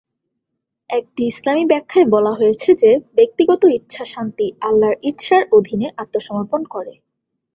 [0.89, 6.93] একটি ইসলামি ব্যাখ্যায় বলা হয়েছে যে ব্যক্তিগত ইচ্ছা শান্তি আল্লাহর ইচ্ছার অধীনে আত্মসমর্পণ করে।